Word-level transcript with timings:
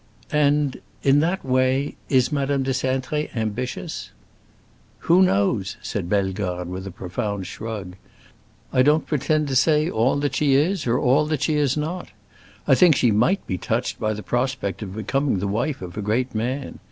"And—in 0.31 1.19
that 1.19 1.45
way—is 1.45 2.31
Madame 2.31 2.63
de 2.63 2.71
Cintré 2.71 3.29
ambitious?" 3.35 4.09
"Who 5.01 5.21
knows?" 5.21 5.77
said 5.83 6.09
Bellegarde, 6.09 6.71
with 6.71 6.87
a 6.87 6.91
profound 6.91 7.45
shrug. 7.45 7.97
"I 8.73 8.81
don't 8.81 9.05
pretend 9.05 9.47
to 9.49 9.55
say 9.55 9.91
all 9.91 10.15
that 10.17 10.33
she 10.35 10.55
is 10.55 10.87
or 10.87 10.97
all 10.97 11.27
that 11.27 11.43
she 11.43 11.53
is 11.53 11.77
not. 11.77 12.09
I 12.67 12.73
think 12.73 12.95
she 12.95 13.11
might 13.11 13.45
be 13.45 13.59
touched 13.59 13.99
by 13.99 14.13
the 14.13 14.23
prospect 14.23 14.81
of 14.81 14.95
becoming 14.95 15.37
the 15.37 15.47
wife 15.47 15.83
of 15.83 15.95
a 15.95 16.01
great 16.01 16.33
man. 16.33 16.79